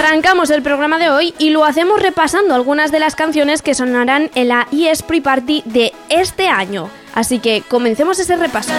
[0.00, 4.30] Arrancamos el programa de hoy y lo hacemos repasando algunas de las canciones que sonarán
[4.34, 6.88] en la ES Pre-Party de este año.
[7.14, 8.72] Así que comencemos ese repaso.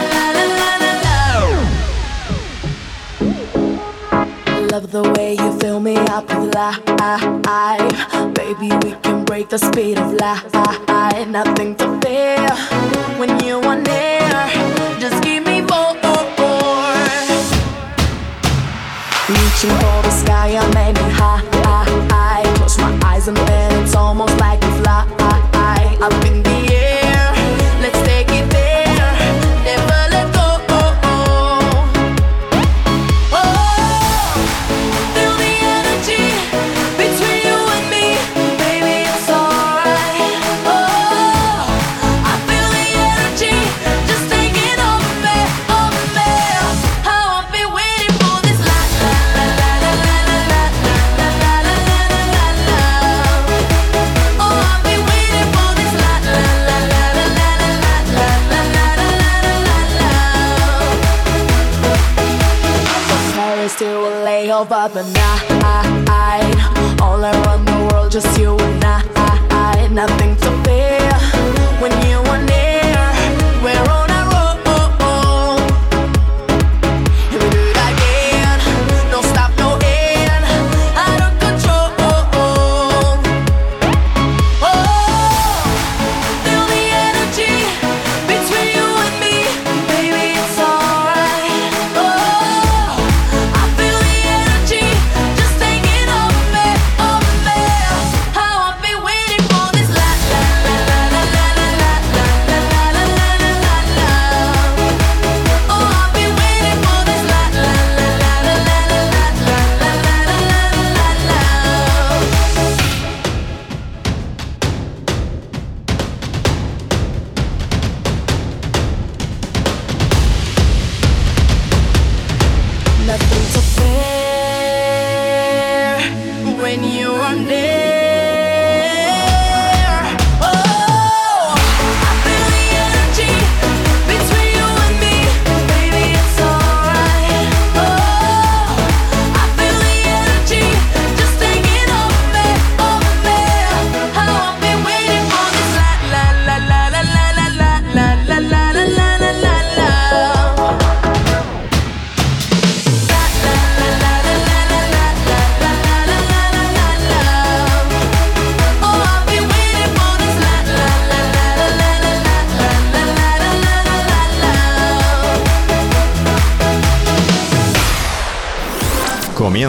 [19.32, 22.44] Reaching for the sky, I'm aiming high.
[22.55, 25.08] Close my eyes and then it's almost like a fly.
[26.02, 26.50] Up in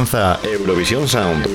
[0.02, 1.46] Comienza Eurovisión Sound.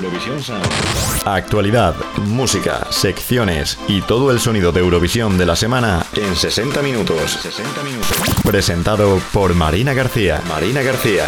[1.26, 7.40] Actualidad, música, secciones y todo el sonido de Eurovisión de la semana en 60 minutos.
[7.42, 8.18] 60 minutos.
[8.46, 10.42] Presentado por Marina García.
[10.48, 11.26] Marina García.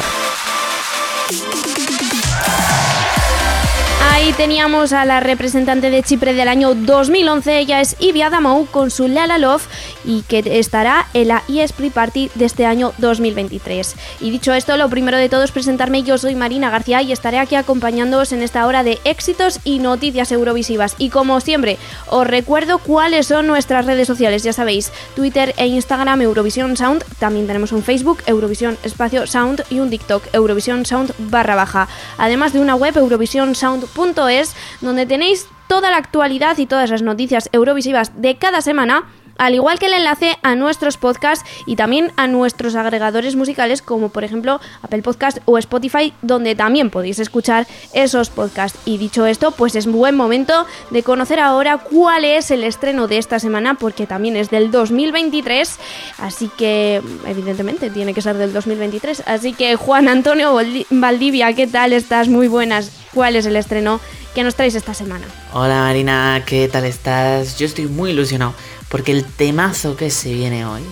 [4.12, 8.92] Ahí teníamos a la representante de Chipre del año 2011, ella es Ivy Adamou con
[8.92, 9.68] su La La Love
[10.10, 13.96] y que estará en la eSpree Party de este año 2023.
[14.20, 17.38] Y dicho esto, lo primero de todo es presentarme, yo soy Marina García y estaré
[17.38, 20.96] aquí acompañándoos en esta hora de éxitos y noticias eurovisivas.
[20.98, 21.78] Y como siempre,
[22.08, 27.48] os recuerdo cuáles son nuestras redes sociales, ya sabéis, Twitter e Instagram Eurovisión Sound, también
[27.48, 31.88] tenemos un Facebook Eurovisión Espacio Sound y un TikTok Eurovisión Sound barra baja,
[32.18, 37.48] además de una web eurovisionsound.com es donde tenéis toda la actualidad y todas las noticias
[37.52, 39.08] eurovisivas de cada semana
[39.40, 44.10] al igual que el enlace a nuestros podcasts y también a nuestros agregadores musicales como
[44.10, 48.78] por ejemplo Apple Podcast o Spotify donde también podéis escuchar esos podcasts.
[48.86, 53.18] Y dicho esto, pues es buen momento de conocer ahora cuál es el estreno de
[53.18, 55.80] esta semana porque también es del 2023,
[56.20, 59.24] así que evidentemente tiene que ser del 2023.
[59.26, 60.54] Así que Juan Antonio
[60.90, 62.28] Valdivia, ¿qué tal estás?
[62.28, 62.92] Muy buenas.
[63.14, 64.02] ¿Cuál es el estreno
[64.36, 65.26] que nos traes esta semana?
[65.54, 67.58] Hola Marina, ¿qué tal estás?
[67.58, 68.54] Yo estoy muy ilusionado
[68.90, 70.84] porque el temazo que se viene hoy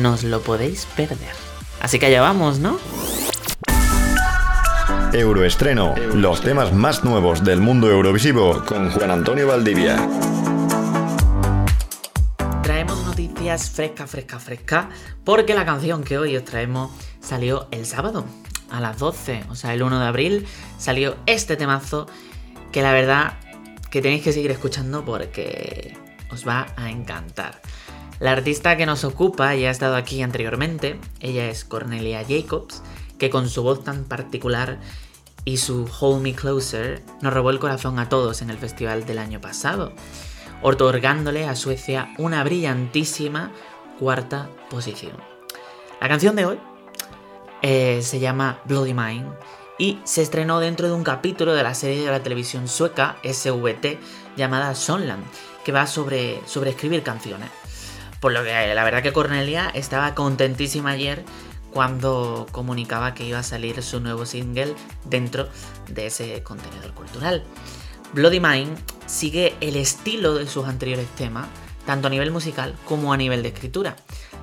[0.00, 1.34] nos lo podéis perder.
[1.80, 2.78] Así que allá vamos, ¿no?
[5.12, 9.96] Euroestreno, los temas más nuevos del mundo eurovisivo con Juan Antonio Valdivia.
[12.62, 14.88] Traemos noticias fresca, fresca, fresca,
[15.24, 18.24] porque la canción que hoy os traemos salió el sábado
[18.70, 20.46] a las 12, o sea, el 1 de abril,
[20.78, 22.06] salió este temazo
[22.70, 23.32] que la verdad
[23.90, 25.96] que tenéis que seguir escuchando porque
[26.32, 27.60] os va a encantar.
[28.18, 32.82] La artista que nos ocupa ya ha estado aquí anteriormente, ella es Cornelia Jacobs,
[33.18, 34.78] que con su voz tan particular
[35.44, 39.18] y su Hold Me Closer nos robó el corazón a todos en el festival del
[39.18, 39.92] año pasado,
[40.62, 43.52] otorgándole a Suecia una brillantísima
[43.98, 45.16] cuarta posición.
[46.00, 46.58] La canción de hoy
[47.62, 49.32] eh, se llama Bloody Mind
[49.78, 53.98] y se estrenó dentro de un capítulo de la serie de la televisión sueca SVT
[54.36, 55.24] llamada Sonland,
[55.64, 57.50] que va sobre, sobre escribir canciones.
[58.20, 61.24] Por lo que la verdad que Cornelia estaba contentísima ayer
[61.72, 64.74] cuando comunicaba que iba a salir su nuevo single
[65.04, 65.48] dentro
[65.88, 67.44] de ese contenedor cultural.
[68.12, 68.76] Bloody Mind
[69.06, 71.46] sigue el estilo de sus anteriores temas,
[71.86, 73.96] tanto a nivel musical como a nivel de escritura.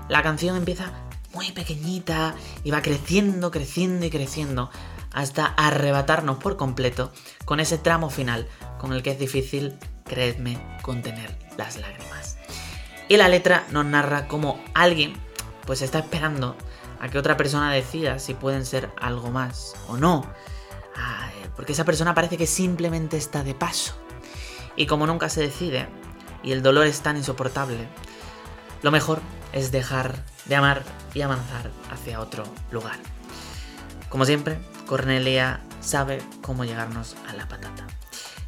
[0.10, 0.92] La canción empieza
[1.34, 4.72] muy pequeñita y va creciendo, creciendo y creciendo
[5.12, 7.12] hasta arrebatarnos por completo
[7.46, 8.48] con ese tramo final
[8.80, 9.74] con el que es difícil,
[10.08, 12.38] creedme, contener las lágrimas.
[13.08, 15.14] Y la letra nos narra cómo alguien
[15.66, 16.56] pues está esperando
[17.00, 20.26] a que otra persona decida si pueden ser algo más o no.
[21.56, 23.96] porque esa persona parece que simplemente está de paso.
[24.76, 25.88] Y como nunca se decide,
[26.44, 27.88] y el dolor es tan insoportable,
[28.84, 29.22] lo mejor
[29.54, 30.84] es dejar de amar
[31.14, 32.98] y avanzar hacia otro lugar.
[34.10, 37.88] Como siempre, Cornelia sabe cómo llegarnos a la patata.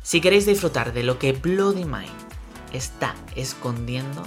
[0.02, 2.10] Si queréis disfrutar de lo que Bloody Mind
[2.74, 4.24] está escondiendo,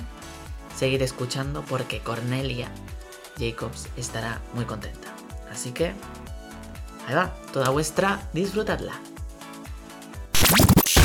[0.77, 2.69] seguid escuchando porque Cornelia
[3.39, 5.09] Jacobs estará muy contenta.
[5.51, 5.93] Así que,
[7.07, 8.93] ahí va, toda vuestra, disfrutadla.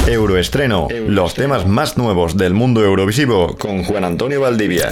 [0.06, 4.90] Euroestreno, los temas más nuevos del mundo eurovisivo con Juan Antonio Valdivia.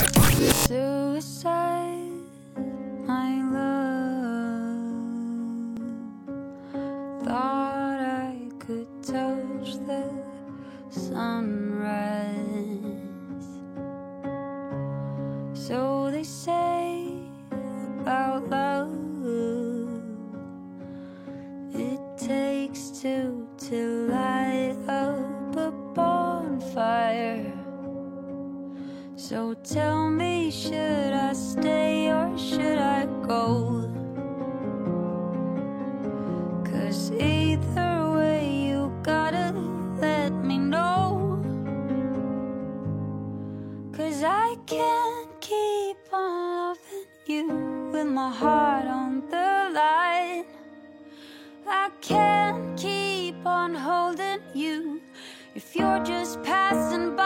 [15.68, 17.08] So they say
[17.50, 18.92] about love.
[21.74, 27.52] It takes two to light up a bonfire.
[29.16, 33.92] So tell me, should I stay or should I go?
[36.64, 39.52] Cause either way, you gotta
[40.00, 41.42] let me know.
[43.92, 45.05] Cause I can't.
[48.16, 50.46] my heart on the line.
[51.68, 55.02] I can't keep on holding you
[55.54, 57.25] if you're just passing by.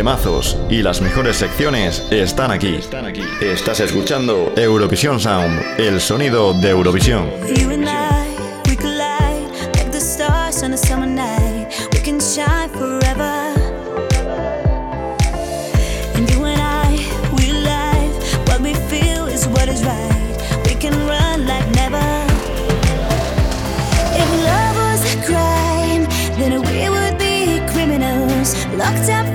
[0.00, 2.80] Temazos y las mejores secciones están aquí.
[3.42, 7.28] Estás escuchando Eurovisión Sound, el sonido de Eurovisión.
[28.80, 29.29] locked up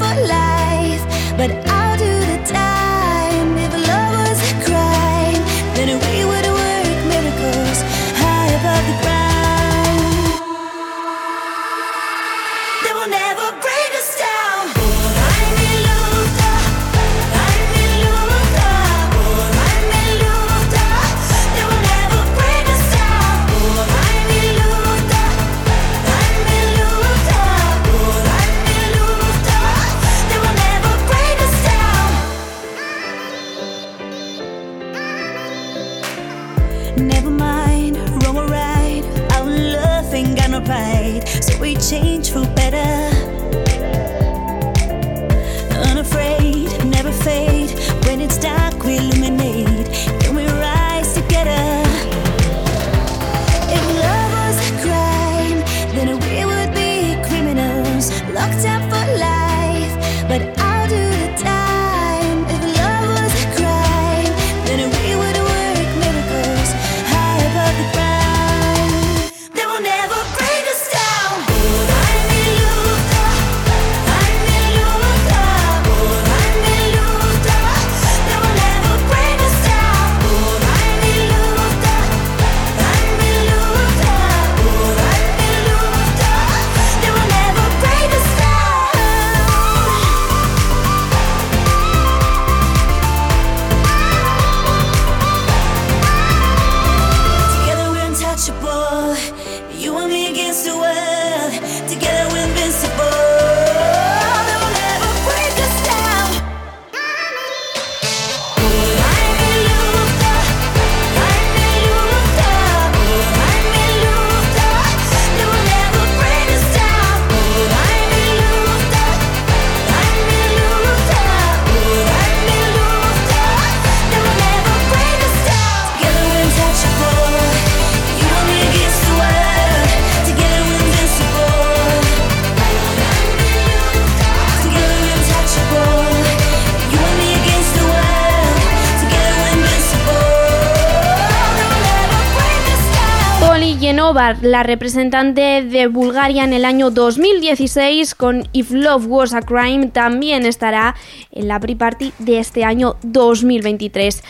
[144.34, 150.46] la representante de Bulgaria en el año 2016 con If Love Was a Crime, también
[150.46, 150.96] estará
[151.32, 154.24] en la pre-party de este año 2023.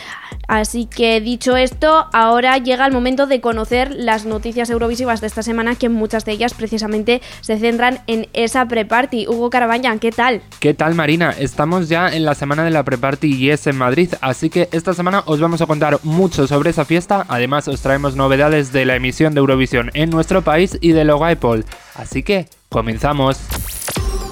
[0.48, 5.44] Así que dicho esto, ahora llega el momento de conocer las noticias eurovisivas de esta
[5.44, 9.28] semana, que muchas de ellas precisamente se centran en esa pre-party.
[9.28, 10.42] Hugo Carabaña, ¿qué tal?
[10.60, 11.34] ¿Qué tal Marina?
[11.38, 14.94] Estamos ya en la semana de la pre-party y es en Madrid, así que esta
[14.94, 18.96] semana os vamos a contar mucho sobre esa fiesta, además os traemos novedades de la
[18.96, 21.66] emisión de Eurovisión en nuestro país y de Logaipol.
[21.96, 23.40] Así que, comenzamos.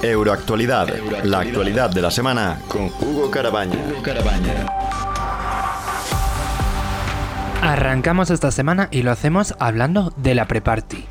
[0.01, 0.89] Euroactualidad,
[1.24, 3.77] la actualidad de la semana con Hugo Carabaña.
[3.89, 4.65] Hugo Carabaña.
[7.63, 11.05] Arrancamos esta semana y lo hacemos hablando de la pre-party.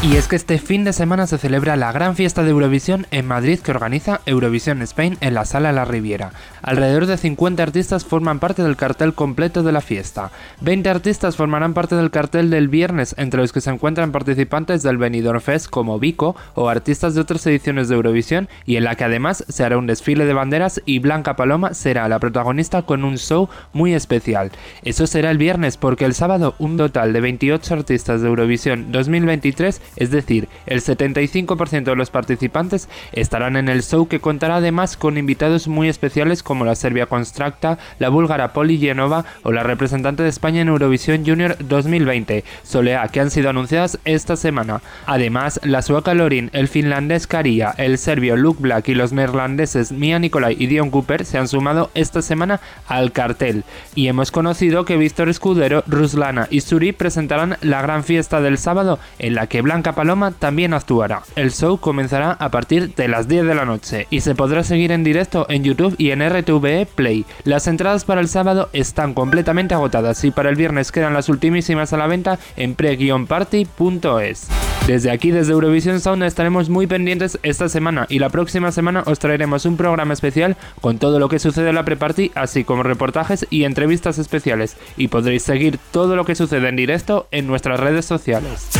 [0.00, 3.26] Y es que este fin de semana se celebra la gran fiesta de Eurovisión en
[3.26, 6.30] Madrid que organiza Eurovisión Spain en la Sala La Riviera.
[6.62, 10.30] Alrededor de 50 artistas forman parte del cartel completo de la fiesta.
[10.60, 14.98] 20 artistas formarán parte del cartel del viernes, entre los que se encuentran participantes del
[14.98, 19.02] Benidorm Fest como Vico o artistas de otras ediciones de Eurovisión y en la que
[19.02, 23.18] además se hará un desfile de banderas y Blanca Paloma será la protagonista con un
[23.18, 24.52] show muy especial.
[24.84, 29.87] Eso será el viernes porque el sábado un total de 28 artistas de Eurovisión 2023
[29.96, 35.18] es decir, el 75% de los participantes estarán en el show que contará además con
[35.18, 40.28] invitados muy especiales como la Serbia Constructa, la búlgara Poli Genova o la representante de
[40.28, 44.80] España en Eurovisión Junior 2020, Solea, que han sido anunciadas esta semana.
[45.06, 50.18] Además, la sueca Lorin, el finlandés Karia, el serbio Luke Black y los neerlandeses Mia
[50.18, 53.64] Nicolai y Dion Cooper se han sumado esta semana al cartel.
[53.94, 58.98] Y hemos conocido que Víctor Escudero, Ruslana y Suri presentarán la gran fiesta del sábado
[59.18, 61.22] en la que Blanca Blanca Paloma también actuará.
[61.36, 64.90] El show comenzará a partir de las 10 de la noche y se podrá seguir
[64.90, 67.24] en directo en YouTube y en RTVE Play.
[67.44, 71.92] Las entradas para el sábado están completamente agotadas y para el viernes quedan las ultimísimas
[71.92, 74.48] a la venta en pre-party.es.
[74.88, 79.20] Desde aquí, desde Eurovisión Sound, estaremos muy pendientes esta semana y la próxima semana os
[79.20, 83.46] traeremos un programa especial con todo lo que sucede en la pre-party, así como reportajes
[83.48, 84.76] y entrevistas especiales.
[84.96, 88.70] Y podréis seguir todo lo que sucede en directo en nuestras redes sociales.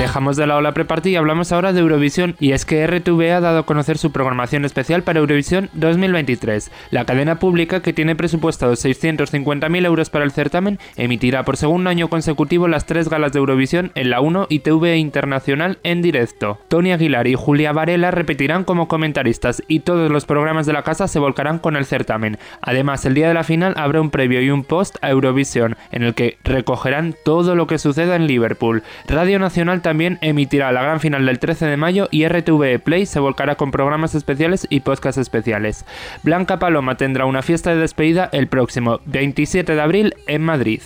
[0.00, 3.40] Dejamos de lado la pre-party y hablamos ahora de Eurovisión y es que RTV ha
[3.40, 6.72] dado a conocer su programación especial para Eurovisión 2023.
[6.90, 12.08] La cadena pública, que tiene presupuestados 650.000 euros para el certamen, emitirá por segundo año
[12.08, 16.58] consecutivo las tres galas de Eurovisión en la 1 y TV Internacional en directo.
[16.68, 21.08] Tony Aguilar y Julia Varela repetirán como comentaristas y todos los programas de la casa
[21.08, 22.38] se volcarán con el certamen.
[22.62, 26.04] Además, el día de la final habrá un previo y un post a Eurovisión, en
[26.04, 28.82] el que recogerán todo lo que suceda en Liverpool.
[29.06, 33.18] Radio Nacional también emitirá la gran final del 13 de mayo y RTV Play se
[33.18, 35.84] volcará con programas especiales y podcasts especiales.
[36.22, 40.80] Blanca Paloma tendrá una fiesta de despedida el próximo 27 de abril en Madrid.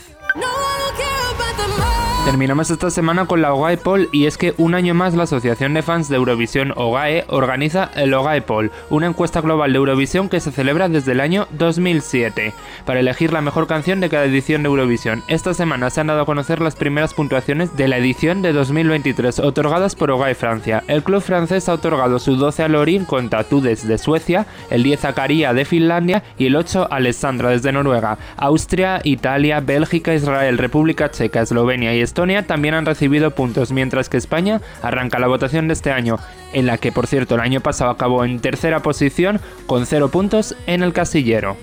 [2.25, 5.75] Terminamos esta semana con la OGAE Poll y es que un año más la Asociación
[5.75, 10.41] de Fans de Eurovisión OGAE organiza el OGAE Poll, una encuesta global de Eurovisión que
[10.41, 12.55] se celebra desde el año 2007,
[12.87, 15.23] para elegir la mejor canción de cada edición de Eurovisión.
[15.29, 19.41] Esta semana se han dado a conocer las primeras puntuaciones de la edición de 2023,
[19.41, 20.83] otorgadas por OGAE Francia.
[20.89, 25.05] El club francés ha otorgado su 12 a Lorin con Tatu desde Suecia, el 10
[25.05, 28.17] a Caria de Finlandia y el 8 a Alessandra desde Noruega.
[28.39, 34.19] Austria, Italia, Bélgica, Israel, República Checa, Eslovenia y Estonia también han recibido puntos, mientras que
[34.19, 36.21] España arranca la votación de este año,
[36.53, 40.55] en la que por cierto el año pasado acabó en tercera posición con 0 puntos
[40.69, 41.57] en el casillero.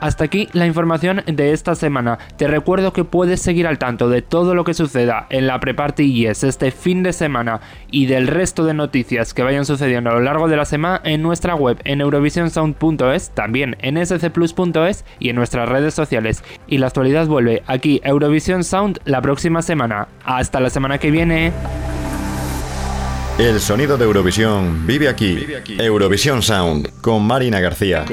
[0.00, 2.18] Hasta aquí la información de esta semana.
[2.36, 6.12] Te recuerdo que puedes seguir al tanto de todo lo que suceda en la Pre-Party
[6.12, 10.20] Yes este fin de semana y del resto de noticias que vayan sucediendo a lo
[10.20, 15.68] largo de la semana en nuestra web en eurovisionsound.es, también en scplus.es y en nuestras
[15.68, 16.42] redes sociales.
[16.66, 20.08] Y la actualidad vuelve aquí Eurovision Sound la próxima semana.
[20.24, 21.52] Hasta la semana que viene.
[23.36, 25.44] El sonido de Eurovisión vive aquí.
[25.76, 28.04] Eurovisión Sound con Marina García.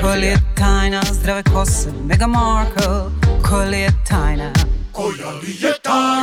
[0.00, 3.10] Kolie tajna, zdrave kose, Mega Markle.
[3.42, 4.50] Kolie tajna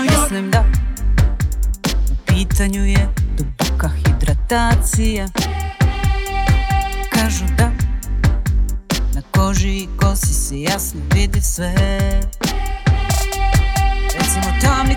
[0.02, 0.66] Mislim da.
[2.12, 5.28] U pitanju je duboka hidratacija.
[7.10, 7.72] Kažu da.
[9.14, 11.74] Na koži i kosi se jasno vidi sve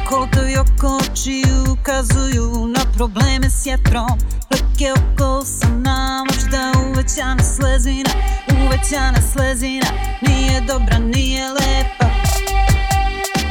[0.09, 4.19] Kotovi oko očiju ukazuju na probleme s jetrom?
[4.51, 8.11] Leke oko usana, možda uvećana slezina
[8.67, 9.87] Uvećana slezina,
[10.21, 12.07] nije dobra, nije lepa.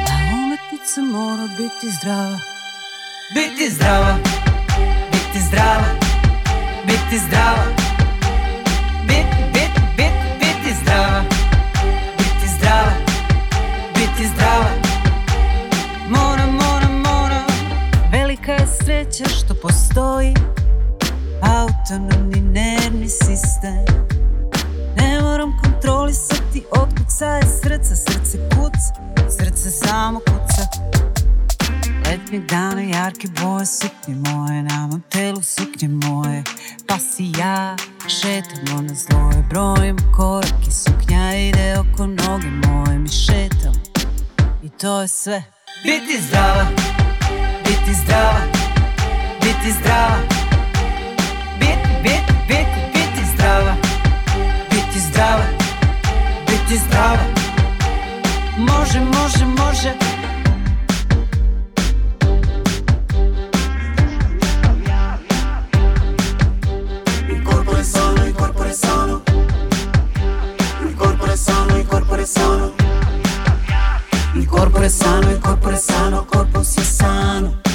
[0.09, 2.39] A umetnica mora biti zdrava.
[3.33, 4.17] Biti zdrava,
[5.11, 5.87] biti zdrava,
[6.85, 7.82] biti zdrava
[19.63, 20.34] postoji
[21.41, 23.86] Autonomni nervni sistem.
[24.97, 28.93] Ne moram kontrolisati otkucaje srca Srce kuca,
[29.30, 30.67] srce samo kuca.
[32.06, 36.43] Letnje dane, jarke boje, suknje moje Na mom telu suknje moje.
[36.88, 37.76] Pa si ja
[38.08, 43.84] šetamo na zloje Brojim korake, suknja ide oko noge moje Mi šetamo
[44.63, 45.43] i to je sve.
[45.84, 46.65] Biti zdrava,
[47.63, 48.41] biti zdrava,
[49.63, 50.17] biti zdrava
[51.60, 53.76] Biti, biti, biti, biti zdrava
[54.69, 55.43] Biti zdrava,
[56.47, 57.23] biti zdrava
[58.58, 59.93] Može, može, može
[67.30, 69.23] Il corpo sano, il corpo è sano.
[70.82, 72.73] Il corpo è sano, il corpo è sano.
[74.36, 77.72] Il corpo è sano, il corpo sano.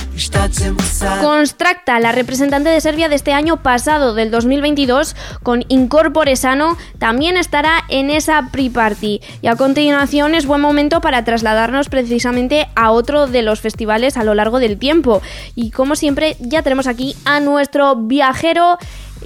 [1.22, 7.36] Constracta, la representante de Serbia de este año pasado, del 2022, con Incorpore Sano, también
[7.36, 9.20] estará en esa pre-party.
[9.42, 14.24] Y a continuación es buen momento para trasladarnos precisamente a otro de los festivales a
[14.24, 15.22] lo largo del tiempo.
[15.54, 18.76] Y como siempre, ya tenemos aquí a nuestro viajero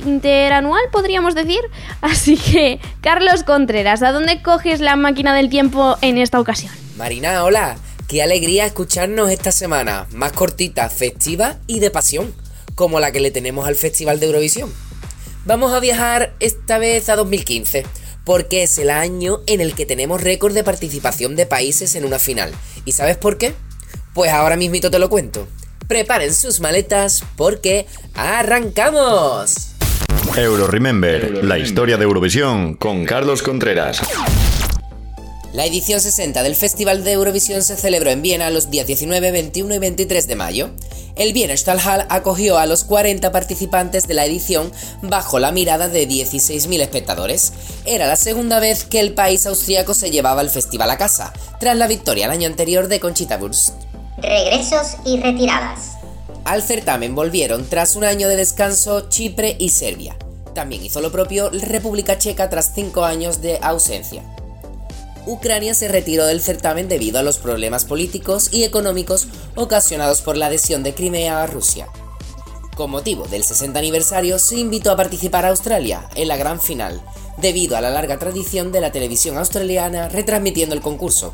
[0.05, 1.61] interanual, podríamos decir.
[2.03, 6.73] Así que, Carlos Contreras, ¿a dónde coges la máquina del tiempo en esta ocasión?
[6.99, 7.77] Marina, hola.
[8.13, 12.35] Qué alegría escucharnos esta semana, más cortita, festiva y de pasión,
[12.75, 14.71] como la que le tenemos al Festival de Eurovisión.
[15.47, 17.87] Vamos a viajar esta vez a 2015,
[18.27, 22.19] porque es el año en el que tenemos récord de participación de países en una
[22.19, 22.53] final.
[22.85, 23.55] ¿Y sabes por qué?
[24.13, 25.49] Pues ahora mismito te lo cuento.
[25.89, 29.69] Preparen sus maletas porque arrancamos.
[30.37, 34.03] Euro Remember, la historia de Eurovisión con Carlos Contreras.
[35.53, 39.75] La edición 60 del Festival de Eurovisión se celebró en Viena los días 19, 21
[39.75, 40.71] y 23 de mayo.
[41.15, 46.09] El Viena Stahlhall acogió a los 40 participantes de la edición bajo la mirada de
[46.09, 47.53] 16.000 espectadores.
[47.85, 51.77] Era la segunda vez que el país austríaco se llevaba el festival a casa, tras
[51.77, 53.75] la victoria el año anterior de Conchita Wurst.
[54.17, 55.99] Regresos y retiradas.
[56.47, 60.17] Al certamen volvieron tras un año de descanso Chipre y Serbia.
[60.55, 64.23] También hizo lo propio República Checa tras cinco años de ausencia.
[65.27, 70.47] Ucrania se retiró del certamen debido a los problemas políticos y económicos ocasionados por la
[70.47, 71.89] adhesión de Crimea a Rusia.
[72.77, 77.03] Con motivo del 60 aniversario se invitó a participar a Australia en la gran final,
[77.39, 81.33] debido a la larga tradición de la televisión australiana retransmitiendo el concurso.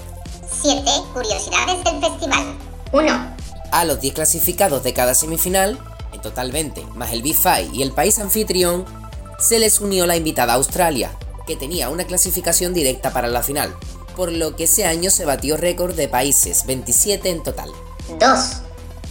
[0.62, 0.82] 7
[1.14, 2.58] curiosidades del festival.
[2.92, 3.36] 1.
[3.70, 5.78] A los 10 clasificados de cada semifinal,
[6.12, 8.84] en total 20, más el B5 y el país anfitrión,
[9.38, 11.16] se les unió la invitada Australia,
[11.48, 13.74] que tenía una clasificación directa para la final,
[14.14, 17.70] por lo que ese año se batió récord de países, 27 en total.
[18.20, 18.38] 2.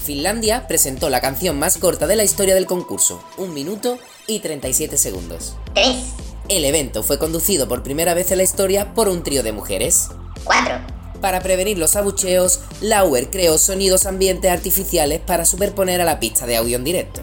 [0.06, 3.97] Finlandia presentó la canción más corta de la historia del concurso, 1 minuto
[4.28, 5.56] y 37 segundos.
[5.73, 5.97] 3.
[6.47, 10.10] El evento fue conducido por primera vez en la historia por un trío de mujeres.
[10.43, 10.80] 4.
[11.19, 16.56] Para prevenir los abucheos, Lauer creó sonidos ambientes artificiales para superponer a la pista de
[16.56, 17.21] audio en directo.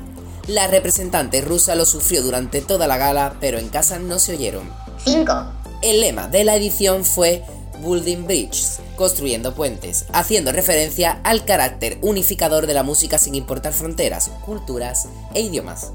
[0.48, 4.83] La representante rusa lo sufrió durante toda la gala, pero en casa no se oyeron.
[5.04, 5.32] 5.
[5.82, 7.44] El lema de la edición fue
[7.80, 14.30] Building Bridges, construyendo puentes, haciendo referencia al carácter unificador de la música sin importar fronteras,
[14.44, 15.92] culturas e idiomas.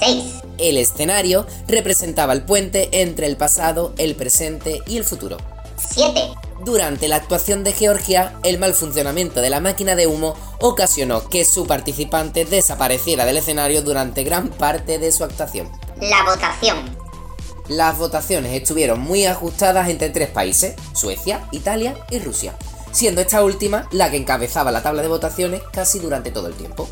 [0.00, 0.24] 6.
[0.58, 5.38] El escenario representaba el puente entre el pasado, el presente y el futuro.
[5.78, 6.20] 7.
[6.62, 11.46] Durante la actuación de Georgia, el mal funcionamiento de la máquina de humo ocasionó que
[11.46, 15.70] su participante desapareciera del escenario durante gran parte de su actuación.
[16.02, 16.99] La votación.
[17.70, 22.56] Las votaciones estuvieron muy ajustadas entre tres países, Suecia, Italia y Rusia,
[22.90, 26.88] siendo esta última la que encabezaba la tabla de votaciones casi durante todo el tiempo.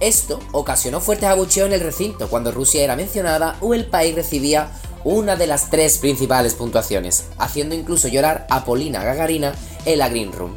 [0.00, 4.72] Esto ocasionó fuertes abucheos en el recinto cuando Rusia era mencionada o el país recibía
[5.04, 10.32] una de las tres principales puntuaciones, haciendo incluso llorar a Polina Gagarina en la Green
[10.32, 10.56] Room.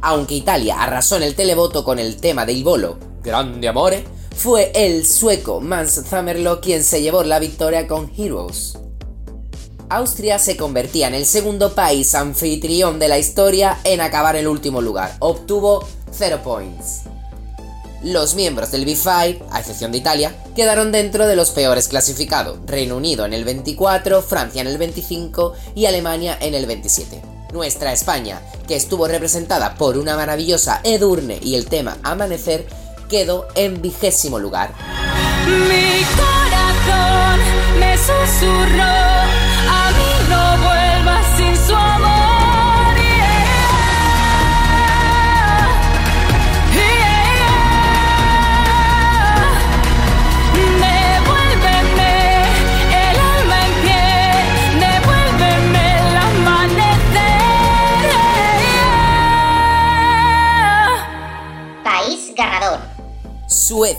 [0.00, 4.04] Aunque Italia arrasó en el televoto con el tema de Il Volo, Grande Amore,
[4.36, 8.78] fue el sueco Mans Zammerlo quien se llevó la victoria con Heroes.
[9.88, 14.80] Austria se convertía en el segundo país anfitrión de la historia en acabar el último
[14.80, 17.02] lugar, obtuvo 0 points.
[18.02, 22.96] Los miembros del B5, a excepción de Italia, quedaron dentro de los peores clasificados, Reino
[22.96, 27.22] Unido en el 24, Francia en el 25 y Alemania en el 27.
[27.52, 32.66] Nuestra España, que estuvo representada por una maravillosa Edurne y el tema Amanecer,
[33.08, 34.72] quedó en vigésimo lugar.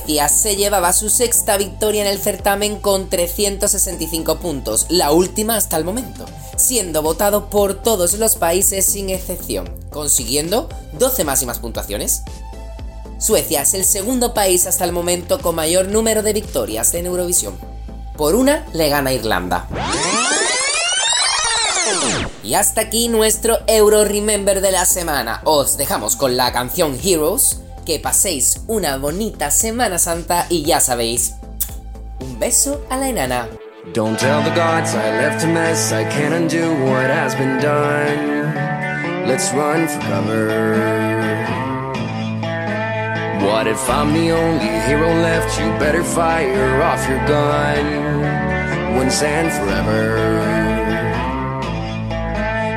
[0.05, 5.83] Se llevaba su sexta victoria en el certamen con 365 puntos, la última hasta el
[5.83, 6.25] momento,
[6.57, 12.21] siendo votado por todos los países sin excepción, consiguiendo 12 máximas puntuaciones.
[13.17, 17.57] Suecia es el segundo país hasta el momento con mayor número de victorias en Eurovisión.
[18.15, 19.67] Por una le gana Irlanda.
[22.43, 25.41] Y hasta aquí nuestro Euro Remember de la semana.
[25.45, 27.57] Os dejamos con la canción Heroes.
[27.86, 31.36] Que paséis una bonita Semana Santa y ya sabéis,
[32.19, 33.48] un beso a la enana.
[33.93, 35.91] Don't tell the gods I left a mess.
[35.93, 39.28] I can't undo what has been done.
[39.28, 40.48] Let's run for cover.
[43.45, 45.60] What if I'm the only hero left?
[45.60, 50.54] You better fire off your gun once and forever.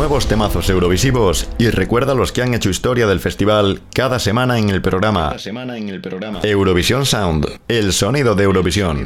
[0.00, 4.70] Nuevos temazos eurovisivos y recuerda los que han hecho historia del festival cada semana en
[4.70, 5.38] el programa.
[5.38, 6.40] semana en el programa.
[6.42, 9.04] Eurovisión Sound, el sonido de Eurovisión.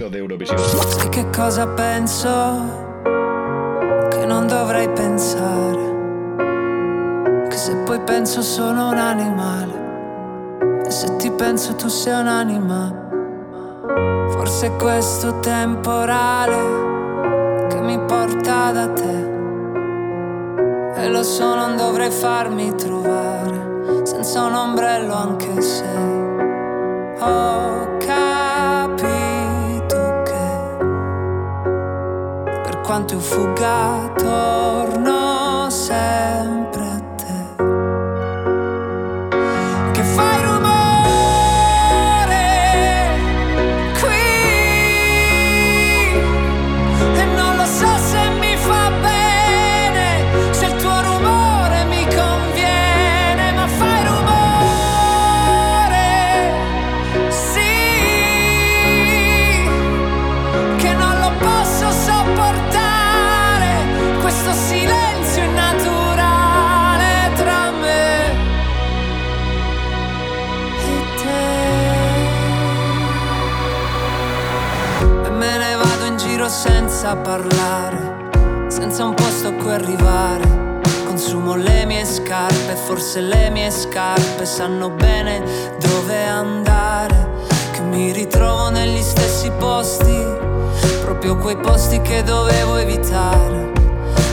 [1.10, 2.30] Che cosa penso?
[4.12, 5.82] Che non dovrei pensare.
[7.50, 9.72] Che se poi penso sono un animale.
[10.86, 12.94] E se ti penso tu sei un'anima.
[14.30, 19.33] Forse è questo temporale che mi porta da te.
[20.96, 25.84] E lo so, non dovrei farmi trovare senza un ombrello anche se
[27.18, 29.02] ho capito
[30.24, 30.76] che
[32.62, 35.13] per quanto io fugga torno
[77.04, 78.30] senza parlare,
[78.68, 80.80] senza un posto a cui arrivare.
[81.04, 85.42] Consumo le mie scarpe, forse le mie scarpe sanno bene
[85.80, 87.28] dove andare.
[87.72, 90.18] Che mi ritrovo negli stessi posti,
[91.02, 93.72] proprio quei posti che dovevo evitare.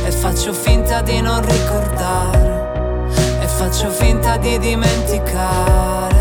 [0.06, 3.10] E faccio finta di non ricordare,
[3.42, 6.21] e faccio finta di dimenticare.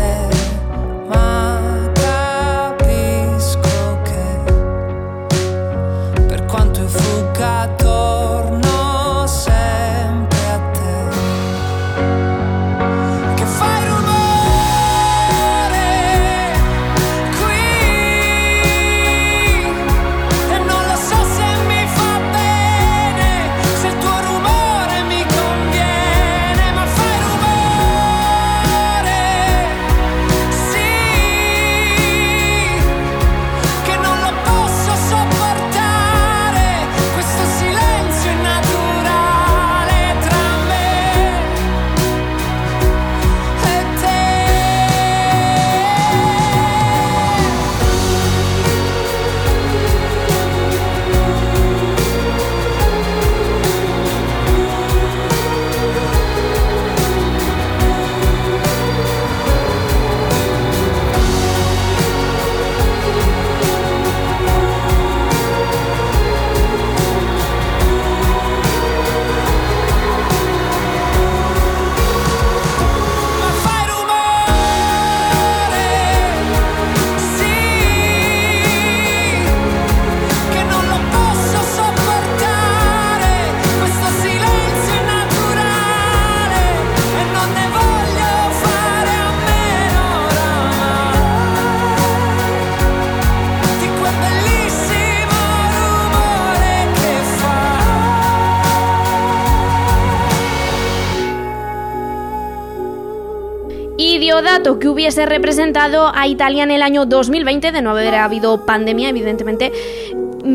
[104.61, 109.71] Que hubiese representado a Italia en el año 2020, de no haber habido pandemia, evidentemente,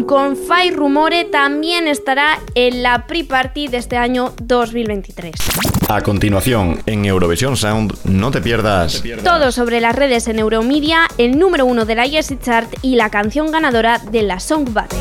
[0.07, 5.35] con Fai Rumore también estará en la pre-party de este año 2023.
[5.88, 9.03] A continuación, en Eurovisión Sound, no te pierdas.
[9.25, 13.11] Todo sobre las redes en Euromedia, el número uno de la Yersey Chart y la
[13.11, 14.96] canción ganadora de la Song Battle.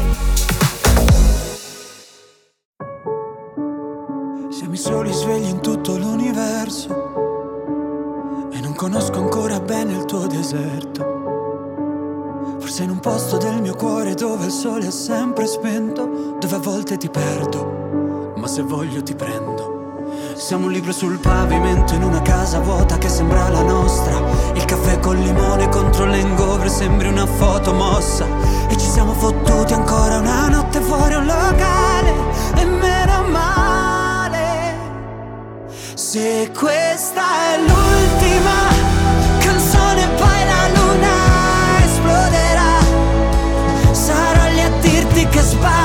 [14.56, 19.74] Sole è sempre spento, dove a volte ti perdo, ma se voglio ti prendo.
[20.36, 24.18] Siamo un libro sul pavimento in una casa vuota che sembra la nostra.
[24.54, 28.26] Il caffè col limone contro l'engovre sembri una foto mossa.
[28.70, 32.14] E ci siamo fottuti ancora una notte fuori un locale.
[32.56, 34.78] E meno male.
[35.96, 38.75] Se questa è l'ultima
[45.46, 45.85] just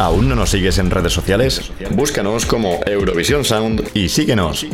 [0.00, 1.72] ¿Aún no nos sigues en redes sociales?
[1.90, 4.64] Búscanos como Eurovisión Sound y síguenos.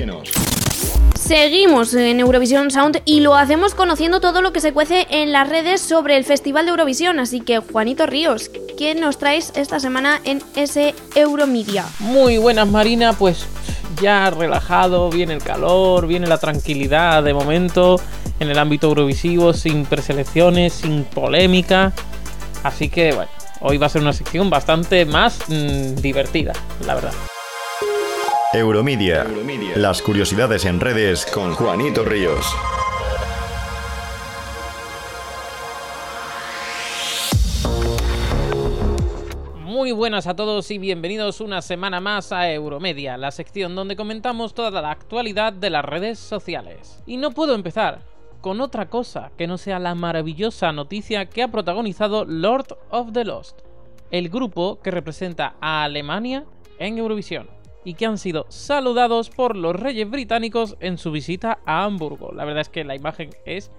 [1.19, 5.49] Seguimos en Eurovisión Sound y lo hacemos conociendo todo lo que se cuece en las
[5.49, 7.19] redes sobre el Festival de Eurovisión.
[7.19, 11.87] Así que, Juanito Ríos, ¿qué nos traes esta semana en ese Euromedia?
[11.99, 13.12] Muy buenas, Marina.
[13.12, 13.47] Pues
[14.01, 18.01] ya relajado, viene el calor, viene la tranquilidad de momento
[18.39, 21.93] en el ámbito eurovisivo, sin preselecciones, sin polémica.
[22.62, 26.53] Así que, bueno, hoy va a ser una sección bastante más mm, divertida,
[26.87, 27.12] la verdad.
[28.53, 29.27] Euromedia.
[29.75, 32.47] Las curiosidades en redes con Juanito Ríos.
[39.62, 44.55] Muy buenas a todos y bienvenidos una semana más a Euromedia, la sección donde comentamos
[44.55, 47.03] toda la actualidad de las redes sociales.
[47.07, 48.01] Y no puedo empezar
[48.46, 53.24] con otra cosa que no sea la maravillosa noticia que ha protagonizado Lord of the
[53.24, 53.59] Lost,
[54.12, 56.44] el grupo que representa a Alemania
[56.78, 57.50] en Eurovisión
[57.85, 62.30] y que han sido saludados por los reyes británicos en su visita a Hamburgo.
[62.30, 63.72] La verdad es que la imagen es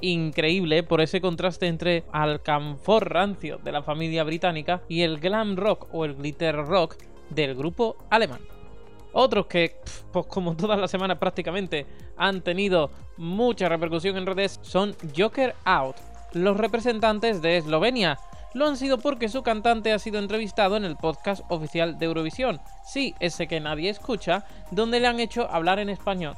[0.00, 5.88] increíble por ese contraste entre alcanfor rancio de la familia británica y el glam rock
[5.92, 6.94] o el glitter rock
[7.30, 8.53] del grupo alemán.
[9.14, 9.80] Otros que,
[10.12, 15.96] pues como todas las semanas prácticamente, han tenido mucha repercusión en redes son Joker Out,
[16.32, 18.18] los representantes de Eslovenia.
[18.54, 22.60] Lo han sido porque su cantante ha sido entrevistado en el podcast oficial de Eurovisión,
[22.84, 26.34] sí, ese que nadie escucha, donde le han hecho hablar en español.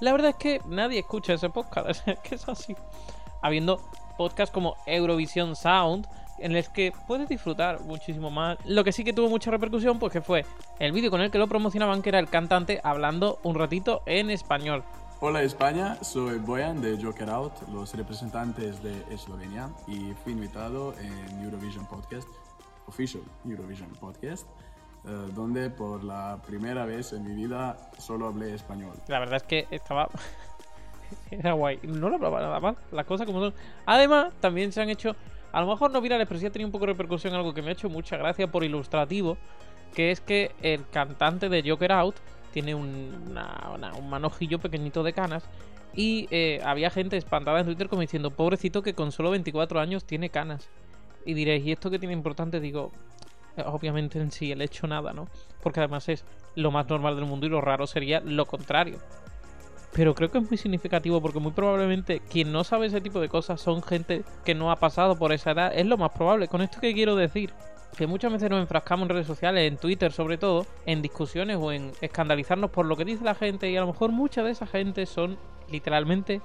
[0.00, 2.74] La verdad es que nadie escucha ese podcast, es que es así.
[3.42, 3.82] Habiendo
[4.16, 6.06] podcasts como Eurovisión Sound,
[6.40, 8.58] en los que puedes disfrutar muchísimo más.
[8.64, 10.44] Lo que sí que tuvo mucha repercusión, pues que fue
[10.78, 14.30] el vídeo con el que lo promocionaban, que era el cantante hablando un ratito en
[14.30, 14.84] español.
[15.20, 21.42] Hola España, soy Boyan de Joker Out, los representantes de Eslovenia, y fui invitado en
[21.42, 22.28] Eurovision Podcast,
[22.86, 24.46] Official Eurovision Podcast,
[25.04, 28.92] eh, donde por la primera vez en mi vida solo hablé español.
[29.08, 30.08] La verdad es que estaba.
[31.30, 31.80] Era guay.
[31.82, 32.76] No lo hablaba nada mal.
[32.92, 33.54] Las cosas como son.
[33.86, 35.16] Además, también se han hecho.
[35.52, 37.34] A lo mejor no virales, pero sí ha un poco de repercusión.
[37.34, 39.38] Algo que me ha hecho mucha gracia por ilustrativo.
[39.94, 42.16] Que es que el cantante de Joker Out
[42.52, 43.34] tiene un,
[44.08, 45.44] manojillo pequeñito de canas.
[45.94, 50.04] Y eh, había gente espantada en Twitter como diciendo: Pobrecito que con solo 24 años
[50.04, 50.68] tiene canas.
[51.24, 52.60] Y diréis: ¿y esto qué tiene importante?
[52.60, 52.92] Digo,
[53.64, 55.28] obviamente en sí el hecho nada, ¿no?
[55.62, 56.24] Porque además es
[56.54, 58.98] lo más normal del mundo y lo raro sería lo contrario.
[59.92, 63.28] Pero creo que es muy significativo porque muy probablemente quien no sabe ese tipo de
[63.28, 65.72] cosas son gente que no ha pasado por esa edad.
[65.74, 66.48] Es lo más probable.
[66.48, 67.52] Con esto que quiero decir,
[67.96, 71.72] que muchas veces nos enfrascamos en redes sociales, en Twitter sobre todo, en discusiones o
[71.72, 74.66] en escandalizarnos por lo que dice la gente y a lo mejor mucha de esa
[74.66, 75.38] gente son
[75.70, 76.40] literalmente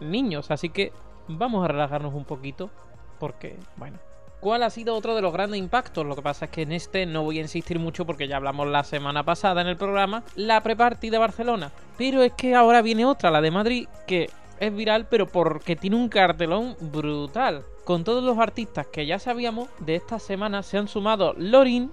[0.00, 0.50] niños.
[0.50, 0.92] Así que
[1.26, 2.70] vamos a relajarnos un poquito
[3.18, 4.07] porque, bueno.
[4.40, 6.06] ¿Cuál ha sido otro de los grandes impactos?
[6.06, 8.68] Lo que pasa es que en este no voy a insistir mucho porque ya hablamos
[8.68, 11.72] la semana pasada en el programa, la pre-party de Barcelona.
[11.96, 14.30] Pero es que ahora viene otra, la de Madrid, que
[14.60, 17.64] es viral pero porque tiene un cartelón brutal.
[17.84, 21.90] Con todos los artistas que ya sabíamos, de esta semana se han sumado Lorin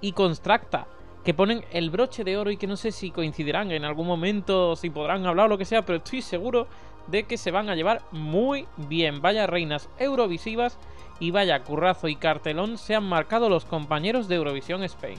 [0.00, 0.86] y Constracta,
[1.24, 4.76] que ponen el broche de oro y que no sé si coincidirán en algún momento,
[4.76, 6.68] si podrán hablar o lo que sea, pero estoy seguro
[7.08, 9.20] de que se van a llevar muy bien.
[9.20, 10.78] Vaya reinas eurovisivas
[11.18, 15.18] y vaya currazo y cartelón se han marcado los compañeros de Eurovisión Spain.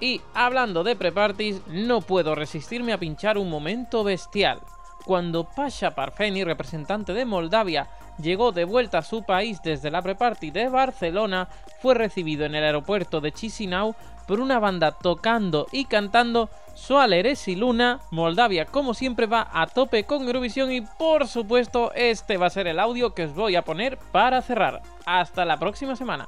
[0.00, 4.60] Y hablando de pre-parties, no puedo resistirme a pinchar un momento bestial.
[5.04, 7.88] Cuando Pasha Parfeni, representante de Moldavia,
[8.20, 11.48] llegó de vuelta a su país desde la pre-party de Barcelona,
[11.80, 13.94] fue recibido en el aeropuerto de Chisinau
[14.28, 18.00] por una banda tocando y cantando Soaler y Luna.
[18.10, 22.68] Moldavia, como siempre, va a tope con Eurovisión y, por supuesto, este va a ser
[22.68, 24.82] el audio que os voy a poner para cerrar.
[25.06, 26.26] Hasta la próxima semana.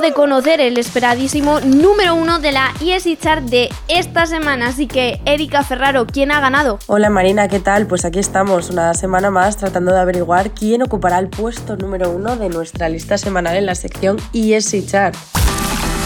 [0.00, 4.68] De conocer el esperadísimo número uno de la ESI Chart de esta semana.
[4.68, 6.78] Así que, Erika Ferraro, ¿quién ha ganado?
[6.86, 7.86] Hola Marina, ¿qué tal?
[7.86, 12.36] Pues aquí estamos, una semana más tratando de averiguar quién ocupará el puesto número uno
[12.36, 15.16] de nuestra lista semanal en la sección ESI Chart.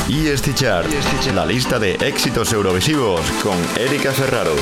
[0.09, 0.87] EST Chart,
[1.35, 4.55] la lista de éxitos eurovisivos con Erika Ferraro.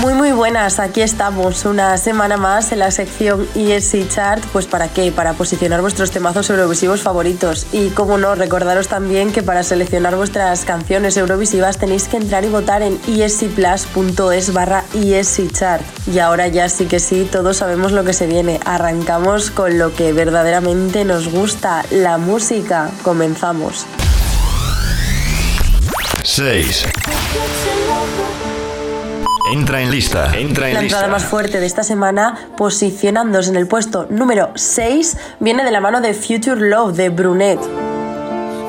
[0.00, 4.86] Muy muy buenas, aquí estamos una semana más en la sección ESC Chart, pues para
[4.86, 10.14] qué, para posicionar vuestros temazos eurovisivos favoritos y como no, recordaros también que para seleccionar
[10.14, 16.46] vuestras canciones eurovisivas tenéis que entrar y votar en escplus.es barra ESC Chart y ahora
[16.46, 21.04] ya sí que sí, todos sabemos lo que se viene, arrancamos con lo que verdaderamente
[21.04, 23.84] nos gusta, la música, comenzamos.
[26.22, 26.86] 6.
[29.50, 30.36] Entra en lista.
[30.36, 30.96] Entra en La lista.
[30.98, 35.80] entrada más fuerte de esta semana, posicionándose en el puesto número 6, viene de la
[35.80, 37.58] mano de Future Love de Brunet.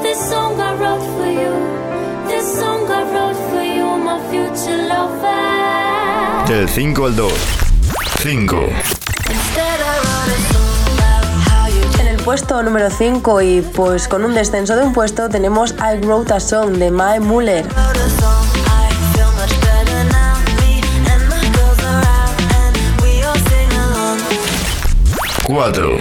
[0.01, 1.51] This song I wrote for you.
[2.29, 6.47] This song I wrote for you, my future lover.
[6.47, 7.33] Del 5 al 2.
[8.21, 8.69] 5.
[11.99, 15.97] En el puesto número 5 y pues con un descenso de un puesto tenemos I
[16.05, 17.65] Wrote a Song de Mae Muller.
[25.49, 25.97] 4.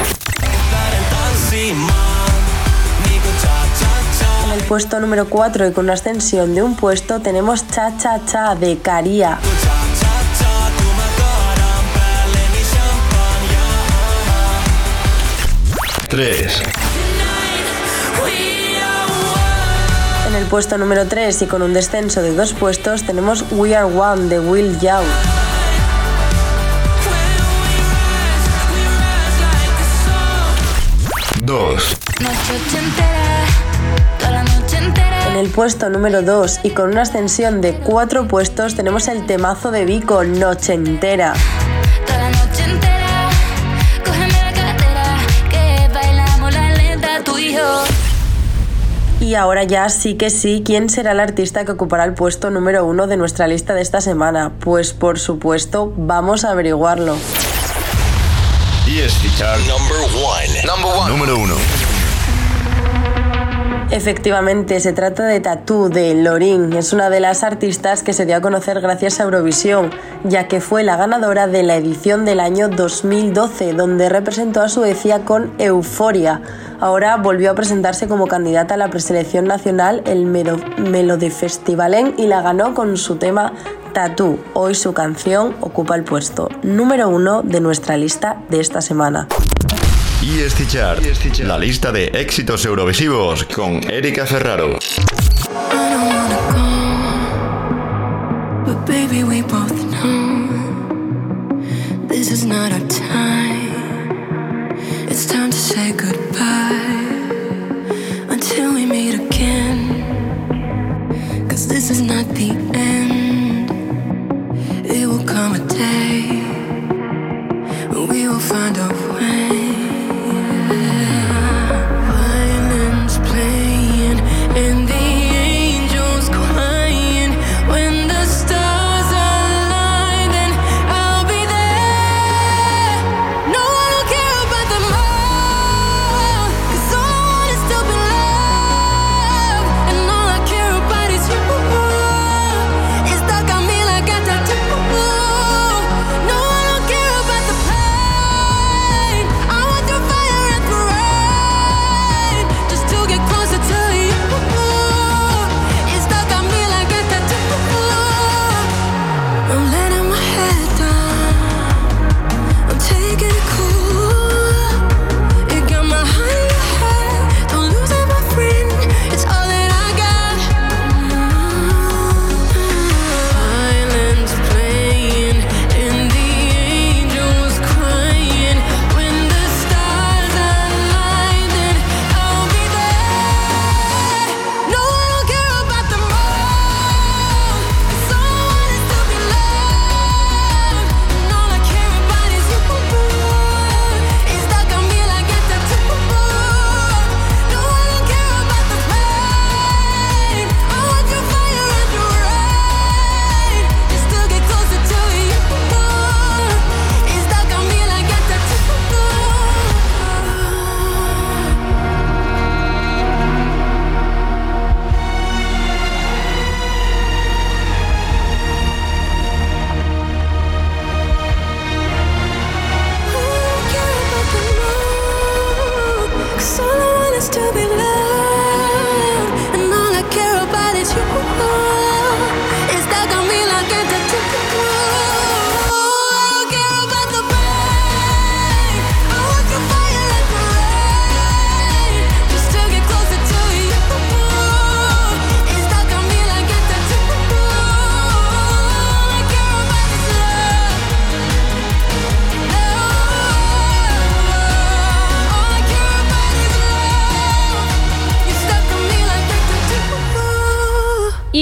[4.45, 8.27] En el puesto número 4 y con una ascensión de un puesto tenemos Cha Cha
[8.27, 9.39] Cha de Caria.
[16.09, 16.63] Tres.
[20.29, 23.87] En el puesto número 3 y con un descenso de dos puestos tenemos We Are
[23.87, 25.38] One de Will Young.
[35.31, 39.71] En el puesto número 2 y con una ascensión de cuatro puestos tenemos el temazo
[39.71, 41.33] de Vico, Noche Entera.
[49.21, 52.85] Y ahora ya sí que sí, ¿quién será el artista que ocupará el puesto número
[52.85, 54.53] uno de nuestra lista de esta semana?
[54.61, 57.17] Pues por supuesto, vamos a averiguarlo.
[58.89, 59.61] EST Chart.
[59.68, 59.99] Number
[61.05, 61.09] 1.
[61.09, 61.55] Número 1.
[63.91, 66.72] Efectivamente, se trata de Tattoo de Lorin.
[66.72, 69.91] Es una de las artistas que se dio a conocer gracias a Eurovisión,
[70.24, 75.20] ya que fue la ganadora de la edición del año 2012, donde representó a Suecia
[75.24, 76.41] con Euforia.
[76.80, 82.41] Ahora volvió a presentarse como candidata a la preselección nacional el Melo- Melodifestivalen y la
[82.43, 83.53] ganó con su tema
[83.99, 84.39] Tattoo.
[84.55, 89.27] Hoy su canción ocupa el puesto número uno de nuestra lista de esta semana.
[90.23, 91.03] EST Chart.
[91.41, 94.79] La lista de éxitos eurovisivos con Erika Ferraro.
[98.65, 100.19] But baby, we both know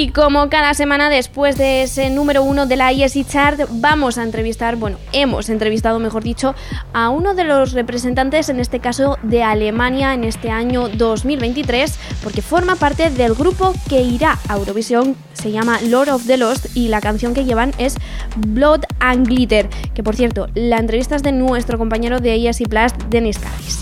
[0.07, 4.23] Y como cada semana después de ese número uno de la ESI Chart, vamos a
[4.23, 6.55] entrevistar, bueno, hemos entrevistado, mejor dicho,
[6.93, 12.41] a uno de los representantes, en este caso de Alemania, en este año 2023, porque
[12.41, 16.87] forma parte del grupo que irá a Eurovisión, se llama Lord of the Lost y
[16.87, 17.97] la canción que llevan es
[18.37, 22.93] Blood and Glitter, que por cierto, la entrevista es de nuestro compañero de ESI Plus,
[23.11, 23.81] Denis Carris.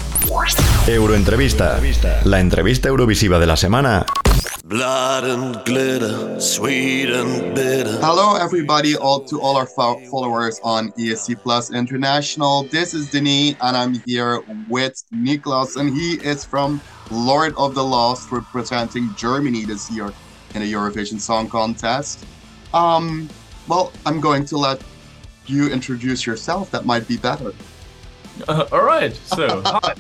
[0.87, 1.79] Euroentrevista,
[2.25, 4.07] la entrevista eurovisiva de la semana.
[4.67, 7.99] Blood and glitter, sweet and bitter.
[8.01, 12.63] Hello, everybody, all to all our fo- followers on ESC Plus International.
[12.63, 14.41] This is Denis, and I'm here
[14.71, 20.11] with Niklas, and he is from Lord of the Lost, representing Germany this year
[20.55, 22.25] in the Eurovision Song Contest.
[22.73, 23.29] Um,
[23.69, 24.83] well, I'm going to let
[25.45, 26.71] you introduce yourself.
[26.71, 27.53] That might be better.
[28.49, 29.15] Uh, all right.
[29.15, 29.93] So, hi,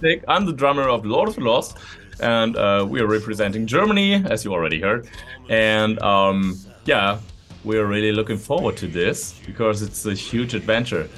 [0.00, 0.22] Nick.
[0.28, 1.76] I'm the drummer of Lord of the Lost,
[2.20, 5.08] and uh, we are representing Germany, as you already heard.
[5.48, 7.18] And um, yeah,
[7.64, 11.08] we're really looking forward to this because it's a huge adventure.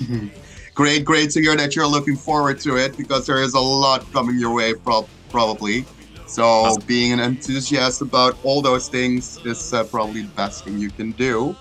[0.74, 4.10] great, great to hear that you're looking forward to it because there is a lot
[4.12, 5.84] coming your way, prob- probably.
[6.26, 10.90] So, being an enthusiast about all those things is uh, probably the best thing you
[10.90, 11.54] can do.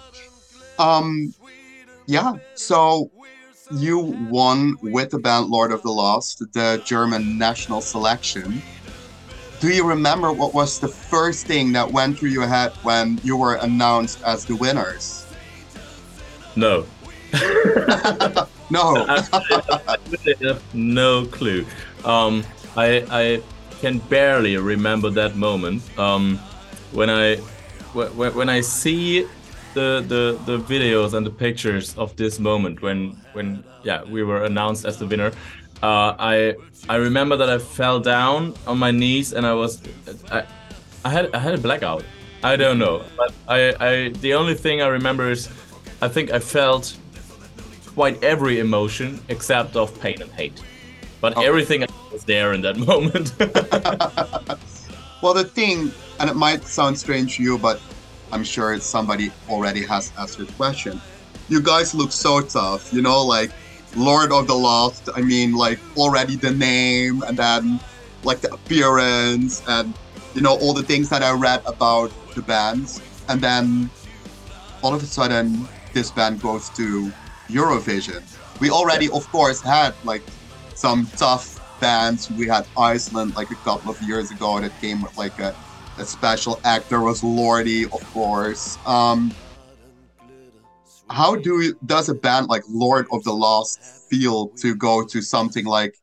[0.79, 1.33] Um,
[2.05, 2.35] yeah.
[2.55, 3.11] So,
[3.73, 3.99] you
[4.29, 8.61] won with the band Lord of the Lost, the German national selection.
[9.59, 13.37] Do you remember what was the first thing that went through your head when you
[13.37, 15.25] were announced as the winners?
[16.55, 16.85] No.
[18.69, 19.05] no.
[19.07, 19.97] I
[20.41, 21.65] have no clue.
[22.05, 22.43] Um,
[22.75, 23.41] I I
[23.79, 25.81] can barely remember that moment.
[25.97, 26.37] Um,
[26.91, 27.37] when I
[27.93, 29.27] when, when I see
[29.73, 34.45] the, the the videos and the pictures of this moment when when yeah we were
[34.45, 35.31] announced as the winner.
[35.81, 36.55] Uh, I
[36.89, 39.81] I remember that I fell down on my knees and I was
[40.31, 40.43] I,
[41.05, 42.03] I had I had a blackout.
[42.43, 45.49] I don't know, but I, I the only thing I remember is
[46.01, 46.97] I think I felt
[47.95, 50.61] quite every emotion except of pain and hate.
[51.21, 53.33] But everything was there in that moment.
[55.23, 57.79] Well, the thing, and it might sound strange to you, but
[58.33, 60.99] I'm sure somebody already has asked the question.
[61.49, 63.51] You guys look so tough, you know, like
[63.95, 65.07] Lord of the Lost.
[65.15, 67.79] I mean, like already the name, and then
[68.23, 69.93] like the appearance, and
[70.33, 73.91] you know all the things that I read about the bands, and then
[74.81, 77.11] all of a sudden this band goes to
[77.49, 78.23] Eurovision.
[78.59, 80.23] We already, of course, had like
[80.73, 82.31] some tough bands.
[82.31, 85.53] We had Iceland like a couple of years ago that came with like a,
[85.97, 88.77] a special actor was Lordy, of course.
[88.85, 89.33] Um,
[91.09, 95.65] how do does a band like Lord of the Lost feel to go to something
[95.65, 95.95] like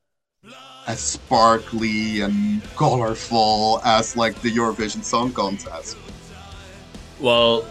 [0.87, 5.97] as sparkly and colorful as like the Eurovision Song Contest?
[7.19, 7.65] Well,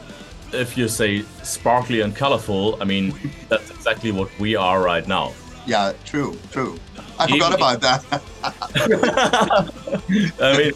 [0.52, 3.14] if you say sparkly and colorful, I mean
[3.50, 5.34] that's exactly what we are right now.
[5.66, 6.80] Yeah, true, true.
[7.20, 8.04] I forgot Even- about that.
[10.42, 10.72] I mean,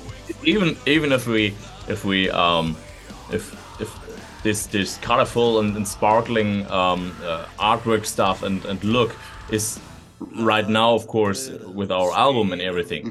[0.46, 1.54] even even if we
[1.88, 2.76] if we um
[3.32, 3.90] if if
[4.44, 9.16] this this colorful and, and sparkling um uh, artwork stuff and and look
[9.50, 9.80] is
[10.36, 13.04] right now, of course, with our album and everything.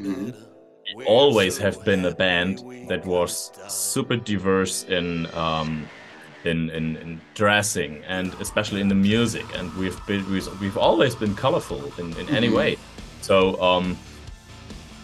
[0.96, 5.88] We always have been a band that was super diverse in um,
[6.44, 11.14] in, in, in dressing and especially in the music, and we've been we've, we've always
[11.14, 12.56] been colorful in, in any Mhm.
[12.56, 12.76] way.
[13.20, 13.96] So um,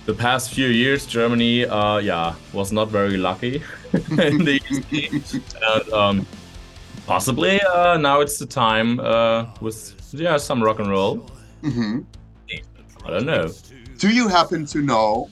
[0.09, 3.57] the past few years, Germany, uh, yeah, was not very lucky
[3.93, 5.43] in the ESC.
[5.75, 6.27] and um,
[7.07, 9.79] possibly uh, now it's the time uh, with
[10.15, 11.17] yeah some rock and roll.
[11.61, 12.01] hmm
[13.05, 13.51] I don't know.
[13.99, 15.29] Do you happen to know,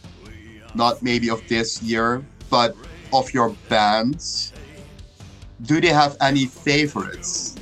[0.75, 2.77] not maybe of this year, but
[3.15, 4.53] of your bands?
[5.63, 7.55] Do they have any favorites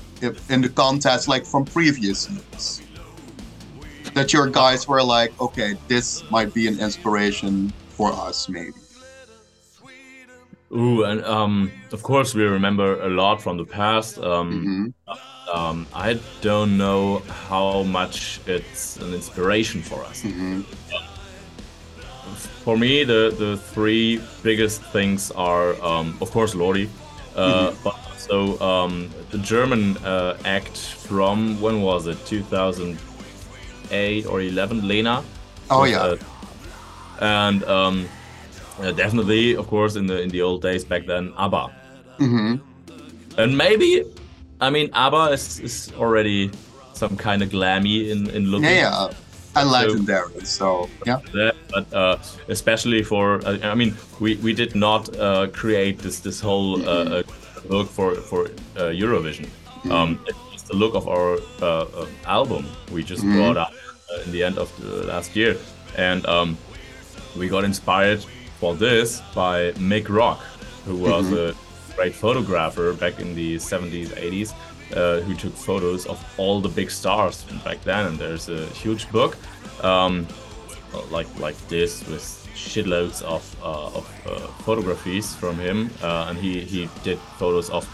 [0.49, 2.84] in the contest, like from previous years?
[4.15, 8.73] That your guys were like, okay, this might be an inspiration for us, maybe.
[10.73, 14.19] Ooh, and um, of course we remember a lot from the past.
[14.19, 14.93] Um,
[15.53, 20.23] um, I don't know how much it's an inspiration for us.
[22.65, 26.89] For me, the the three biggest things are, um, of course, Lordi,
[27.37, 27.77] uh, Mhm.
[27.85, 32.19] but also um, the German uh, act from when was it?
[33.89, 35.23] 2008 or 11, Lena.
[35.71, 35.99] Oh, yeah.
[36.01, 36.17] uh,
[37.21, 38.09] and um,
[38.81, 41.71] uh, definitely, of course, in the in the old days back then, ABBA.
[42.19, 43.41] Mm-hmm.
[43.41, 44.05] And maybe,
[44.61, 46.51] I mean, ABBA is, is already
[46.93, 48.71] some kind of glammy in, in looking.
[48.71, 49.09] Yeah,
[49.57, 50.45] And legendary.
[50.45, 51.21] So yeah.
[51.33, 52.19] that, but uh,
[52.49, 57.05] especially for uh, I mean we, we did not uh, create this this whole uh,
[57.05, 57.23] uh,
[57.69, 59.49] look for for uh, Eurovision.
[59.91, 60.19] Um,
[60.69, 61.67] the look of our uh,
[62.01, 63.33] uh, album we just Mhm.
[63.37, 63.73] brought out
[64.11, 65.57] uh, in the end of the last year,
[65.97, 66.57] and um,
[67.37, 68.25] we got inspired
[68.61, 70.41] for this by Mick Rock,
[70.87, 71.37] who was Mhm.
[71.51, 71.55] a
[71.97, 74.53] great photographer back in the 70s, 80s,
[74.97, 78.07] uh, who took photos of all the big stars back then.
[78.07, 79.37] And there's a huge book,
[79.83, 80.27] um,
[81.11, 84.31] like like this, with shitloads of uh, of uh,
[84.65, 87.85] photographies from him, uh, and he he did photos of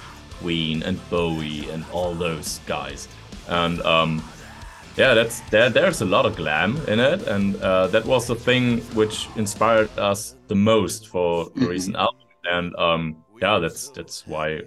[0.41, 3.09] Queen and Bowie and all those guys,
[3.49, 4.23] and um,
[4.97, 5.71] yeah, that's there.
[5.71, 9.91] There's a lot of glam in it, and uh, that was the thing which inspired
[9.99, 12.21] us the most for the recent album.
[12.45, 14.63] And um, yeah, that's that's why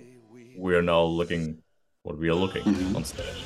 [0.56, 1.58] we're now looking
[2.04, 2.64] what we are looking
[2.96, 3.44] on stage.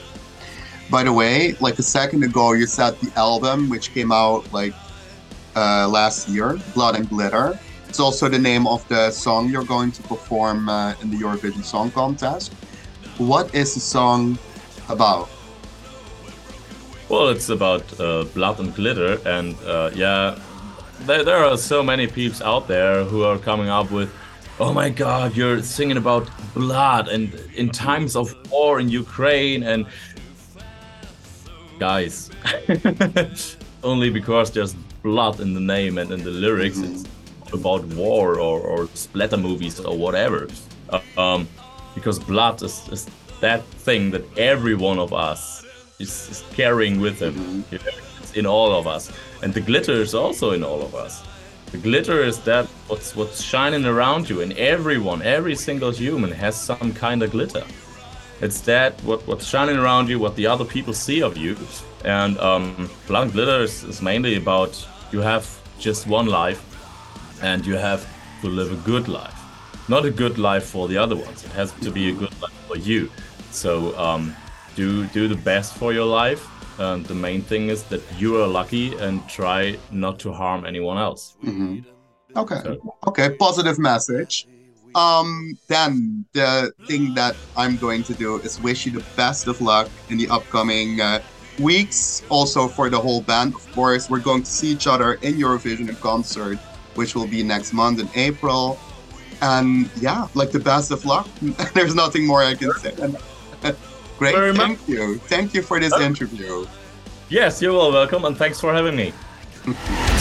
[0.89, 4.73] By the way, like a second ago, you said the album, which came out like
[5.55, 7.59] uh, last year, Blood and Glitter.
[7.89, 11.63] It's also the name of the song you're going to perform uh, in the Eurovision
[11.63, 12.53] Song Contest.
[13.17, 14.37] What is the song
[14.89, 15.29] about?
[17.09, 20.37] Well, it's about uh, blood and glitter, and uh, yeah,
[21.01, 24.13] there, there are so many peeps out there who are coming up with,
[24.59, 29.85] "Oh my God, you're singing about blood and in times of war in Ukraine," and
[31.79, 32.29] guys,
[33.83, 37.03] only because there's blood in the name and in the lyrics, it's
[37.53, 40.47] about war or, or splatter movies or whatever.
[41.17, 41.47] Um,
[41.95, 43.07] because blood is, is
[43.41, 45.65] that thing that every one of us
[45.99, 47.65] is, is carrying with him.
[47.71, 50.95] You know, it's in all of us, and the glitter is also in all of
[50.95, 51.23] us.
[51.71, 56.55] The glitter is that what's what's shining around you, and everyone, every single human has
[56.55, 57.63] some kind of glitter.
[58.39, 61.57] It's that what what's shining around you, what the other people see of you,
[62.05, 65.45] and um, blood and glitter is, is mainly about you have
[65.79, 66.61] just one life,
[67.41, 68.05] and you have
[68.41, 69.35] to live a good life,
[69.87, 71.43] not a good life for the other ones.
[71.43, 73.09] It has to be a good life for you.
[73.51, 74.35] So um,
[74.75, 76.45] do do the best for your life.
[76.79, 80.97] And the main thing is that you are lucky and try not to harm anyone
[80.99, 81.35] else.
[81.43, 81.83] Mhm.
[82.35, 82.61] Okay.
[83.07, 83.29] Okay.
[83.39, 84.47] Positive message.
[84.93, 89.59] Um, then the thing that I'm going to do is wish you the best of
[89.61, 91.19] luck in the upcoming uh,
[91.59, 92.23] weeks.
[92.29, 95.89] Also for the whole band, of course, we're going to see each other in Eurovision
[95.89, 96.57] in concert,
[96.97, 98.79] which will be next month in April.
[99.41, 101.27] And yeah, like the best of luck.
[101.73, 102.93] There's nothing more I can say.
[104.17, 104.33] Great.
[104.35, 104.77] Very much.
[104.77, 105.17] thank you.
[105.19, 106.01] Thank you for this oh.
[106.01, 106.65] interview.
[107.29, 109.13] Yes, you're all welcome, and thanks for having me.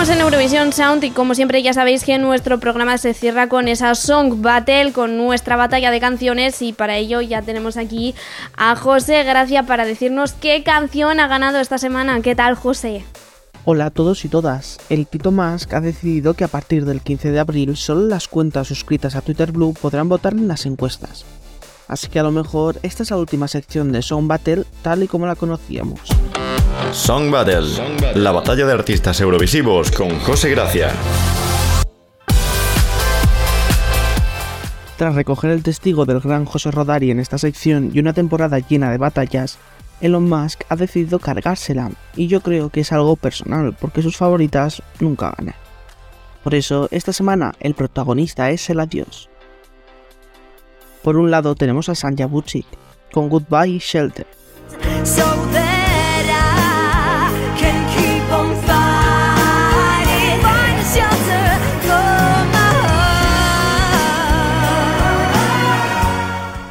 [0.00, 3.68] Seguimos en Eurovisión Sound y como siempre ya sabéis que nuestro programa se cierra con
[3.68, 8.14] esa Song Battle, con nuestra batalla de canciones y para ello ya tenemos aquí
[8.56, 12.22] a José Gracia para decirnos qué canción ha ganado esta semana.
[12.22, 13.04] ¿Qué tal José?
[13.66, 14.78] Hola a todos y todas.
[14.88, 18.68] El Tito Musk ha decidido que a partir del 15 de abril solo las cuentas
[18.68, 21.26] suscritas a Twitter Blue podrán votar en las encuestas.
[21.88, 25.08] Así que a lo mejor esta es la última sección de Song Battle tal y
[25.08, 26.00] como la conocíamos.
[26.92, 30.90] Song Battle, la batalla de artistas eurovisivos con José Gracia.
[34.96, 38.90] Tras recoger el testigo del gran José Rodari en esta sección y una temporada llena
[38.90, 39.58] de batallas,
[40.00, 44.82] Elon Musk ha decidido cargársela, y yo creo que es algo personal, porque sus favoritas
[44.98, 45.54] nunca ganan.
[46.42, 49.28] Por eso, esta semana el protagonista es el adiós.
[51.02, 52.66] Por un lado tenemos a Sanja Bucic,
[53.12, 54.26] con Goodbye Shelter,
[55.04, 55.69] so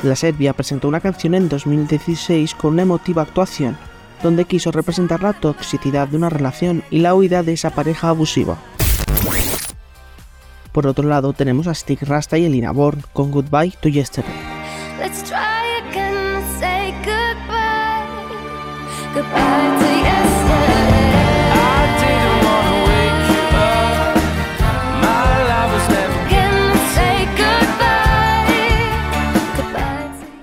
[0.03, 3.77] La Serbia presentó una canción en 2016 con una emotiva actuación,
[4.23, 8.57] donde quiso representar la toxicidad de una relación y la huida de esa pareja abusiva.
[10.71, 14.31] Por otro lado, tenemos a Stig Rasta y Elina Born con Goodbye to Yesterday.
[14.99, 15.37] Let's try
[15.89, 18.05] again say goodbye.
[19.13, 19.88] Goodbye to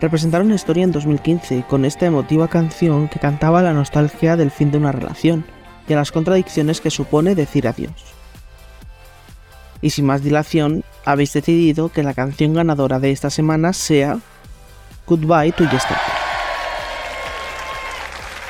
[0.00, 4.76] Representaron historia en 2015 con esta emotiva canción que cantaba la nostalgia del fin de
[4.76, 5.46] una relación
[5.88, 7.92] y a las contradicciones que supone decir adiós.
[9.80, 14.18] Y sin más dilación, habéis decidido que la canción ganadora de esta semana sea
[15.06, 15.96] Goodbye to Yesterday.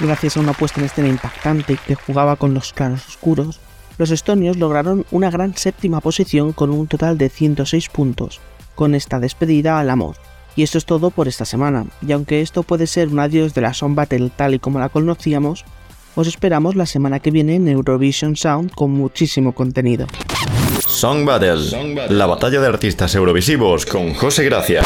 [0.00, 3.60] Gracias a una puesta en escena impactante que jugaba con los claros oscuros,
[3.98, 8.40] los estonios lograron una gran séptima posición con un total de 106 puntos,
[8.74, 10.16] con esta despedida al amor.
[10.56, 13.60] Y esto es todo por esta semana, y aunque esto puede ser un adiós de
[13.60, 15.66] la Song Battle tal y como la conocíamos,
[16.14, 20.06] os esperamos la semana que viene en Eurovision Sound con muchísimo contenido.
[20.86, 24.82] Song Battle, la batalla de artistas eurovisivos con José Gracia.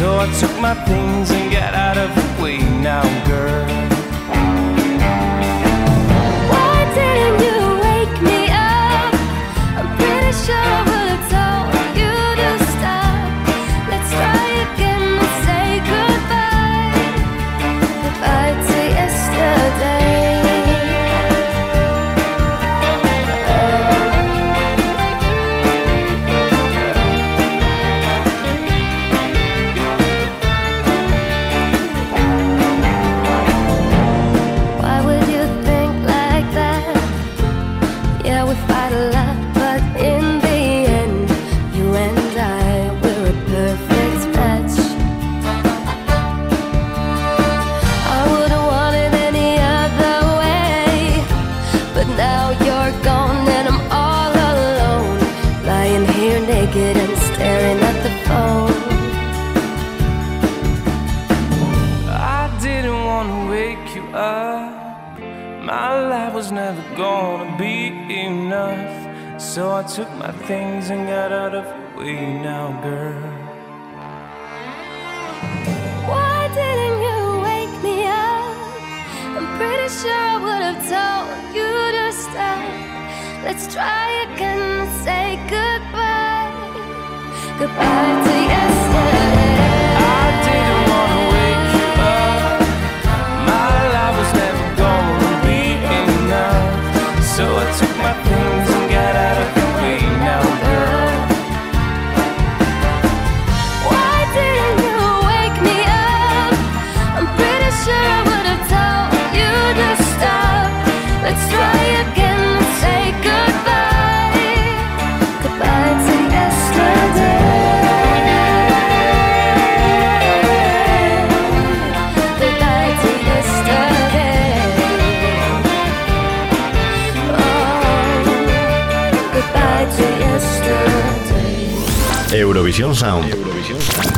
[0.00, 1.30] So I took my things
[2.80, 3.69] now, girl.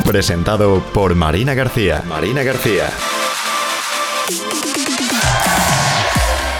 [0.05, 2.03] Presentado por Marina García.
[2.07, 2.89] Marina García.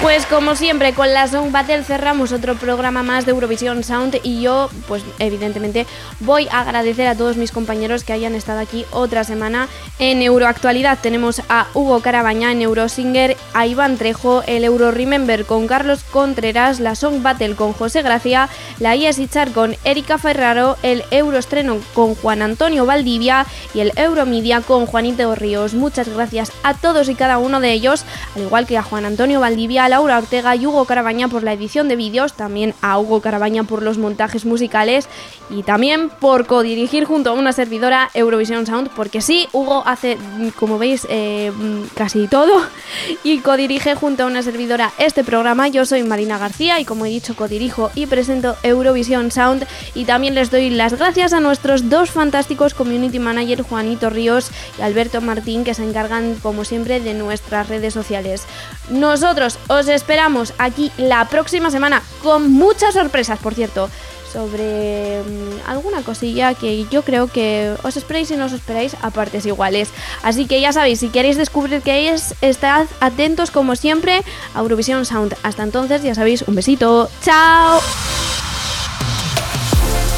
[0.03, 4.41] Pues como siempre, con la Song Battle cerramos otro programa más de Eurovisión Sound y
[4.41, 5.87] yo, pues evidentemente,
[6.19, 9.69] voy a agradecer a todos mis compañeros que hayan estado aquí otra semana.
[9.99, 15.67] En Euroactualidad tenemos a Hugo Carabaña en Eurosinger, a Iván Trejo, el Euro Remember con
[15.67, 18.49] Carlos Contreras, la Song Battle con José Gracia,
[18.79, 18.97] la
[19.31, 25.33] Char con Erika Ferraro, el Euroestreno con Juan Antonio Valdivia y el Euromedia con Juanito
[25.33, 25.73] Ríos.
[25.75, 28.03] Muchas gracias a todos y cada uno de ellos,
[28.35, 31.87] al igual que a Juan Antonio Valdivia, Laura Ortega y Hugo Carabaña por la edición
[31.87, 35.07] de vídeos, también a Hugo Carabaña por los montajes musicales
[35.51, 40.17] y también por codirigir junto a una servidora Eurovisión Sound, porque sí, Hugo hace,
[40.55, 41.51] como veis, eh,
[41.93, 42.59] casi todo
[43.23, 45.67] y codirige junto a una servidora este programa.
[45.67, 50.33] Yo soy Marina García y como he dicho, codirijo y presento Eurovisión Sound y también
[50.33, 55.63] les doy las gracias a nuestros dos fantásticos community manager Juanito Ríos y Alberto Martín
[55.63, 58.47] que se encargan como siempre de nuestras redes sociales.
[58.89, 63.89] Nosotros os esperamos aquí la próxima semana con muchas sorpresas, por cierto,
[64.31, 69.11] sobre mm, alguna cosilla que yo creo que os esperéis y no os esperáis a
[69.11, 69.89] partes iguales.
[70.23, 74.23] Así que ya sabéis, si queréis descubrir qué es, estad atentos como siempre
[74.55, 75.35] a Eurovisión Sound.
[75.43, 77.09] Hasta entonces, ya sabéis, un besito.
[77.21, 77.79] ¡Chao!